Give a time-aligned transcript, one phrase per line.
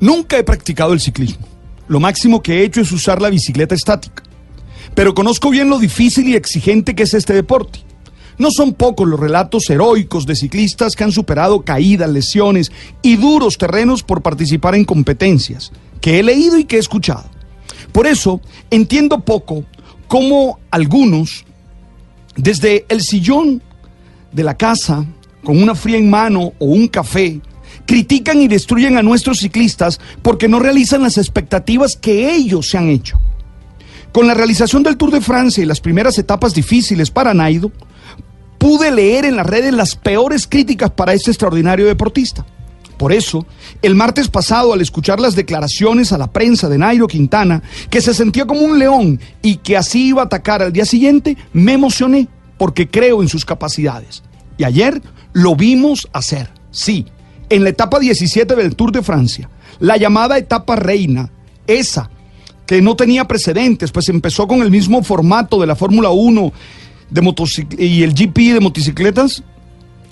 [0.00, 1.46] Nunca he practicado el ciclismo.
[1.88, 4.22] Lo máximo que he hecho es usar la bicicleta estática.
[4.94, 7.80] Pero conozco bien lo difícil y exigente que es este deporte.
[8.38, 12.70] No son pocos los relatos heroicos de ciclistas que han superado caídas, lesiones
[13.02, 17.24] y duros terrenos por participar en competencias que he leído y que he escuchado.
[17.90, 19.64] Por eso entiendo poco
[20.06, 21.44] cómo algunos,
[22.36, 23.60] desde el sillón
[24.30, 25.04] de la casa,
[25.42, 27.40] con una fría en mano o un café,
[27.86, 32.88] critican y destruyen a nuestros ciclistas porque no realizan las expectativas que ellos se han
[32.88, 33.18] hecho.
[34.12, 37.70] Con la realización del Tour de Francia y las primeras etapas difíciles para Naido,
[38.58, 42.44] pude leer en las redes las peores críticas para este extraordinario deportista.
[42.98, 43.46] Por eso,
[43.80, 48.12] el martes pasado, al escuchar las declaraciones a la prensa de Nairo Quintana, que se
[48.12, 52.26] sentía como un león y que así iba a atacar al día siguiente, me emocioné
[52.58, 54.24] porque creo en sus capacidades.
[54.56, 55.00] Y ayer
[55.32, 57.06] lo vimos hacer, sí,
[57.50, 59.48] en la etapa 17 del Tour de Francia,
[59.80, 61.30] la llamada etapa reina,
[61.66, 62.10] esa
[62.66, 66.52] que no tenía precedentes, pues empezó con el mismo formato de la Fórmula 1
[67.10, 67.34] de
[67.78, 69.42] y el GP de motocicletas,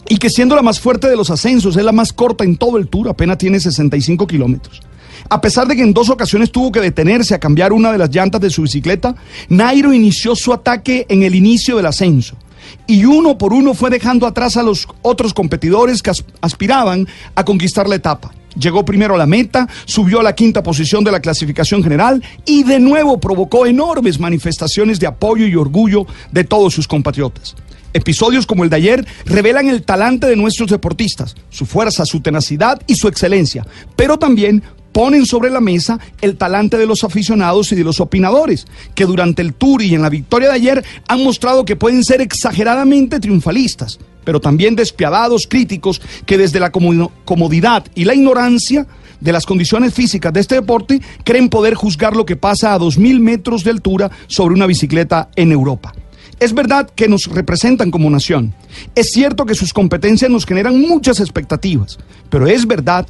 [0.09, 2.79] y que siendo la más fuerte de los ascensos, es la más corta en todo
[2.79, 4.81] el tour, apenas tiene 65 kilómetros.
[5.29, 8.11] A pesar de que en dos ocasiones tuvo que detenerse a cambiar una de las
[8.11, 9.17] llantas de su bicicleta,
[9.49, 12.37] Nairo inició su ataque en el inicio del ascenso.
[12.87, 17.89] Y uno por uno fue dejando atrás a los otros competidores que aspiraban a conquistar
[17.89, 18.33] la etapa.
[18.59, 22.63] Llegó primero a la meta, subió a la quinta posición de la clasificación general y
[22.63, 27.55] de nuevo provocó enormes manifestaciones de apoyo y orgullo de todos sus compatriotas.
[27.93, 32.81] Episodios como el de ayer revelan el talante de nuestros deportistas, su fuerza, su tenacidad
[32.87, 34.63] y su excelencia, pero también
[34.97, 39.43] ponen sobre la mesa el talante de los aficionados y de los opinadores, que durante
[39.43, 43.99] el tour y en la victoria de ayer han mostrado que pueden ser exageradamente triunfalistas,
[44.25, 48.87] pero también despiadados críticos que desde la comodidad y la ignorancia
[49.21, 53.21] de las condiciones físicas de este deporte creen poder juzgar lo que pasa a 2.000
[53.21, 55.93] metros de altura sobre una bicicleta en Europa.
[56.41, 58.55] Es verdad que nos representan como nación.
[58.95, 61.99] Es cierto que sus competencias nos generan muchas expectativas,
[62.31, 63.07] pero es verdad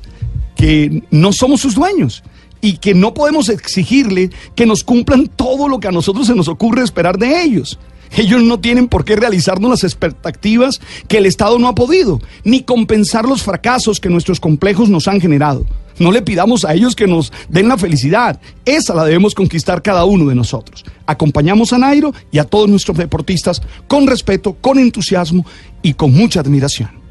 [0.57, 2.25] que no somos sus dueños
[2.61, 6.49] y que no podemos exigirle que nos cumplan todo lo que a nosotros se nos
[6.49, 7.79] ocurre esperar de ellos.
[8.17, 12.63] Ellos no tienen por qué realizarnos las expectativas que el Estado no ha podido, ni
[12.63, 15.67] compensar los fracasos que nuestros complejos nos han generado.
[15.99, 18.39] No le pidamos a ellos que nos den la felicidad.
[18.65, 20.85] Esa la debemos conquistar cada uno de nosotros.
[21.07, 25.47] Acompañamos a Nairo y a todos nuestros deportistas con respeto, con entusiasmo
[25.83, 27.06] y con mucha admiración.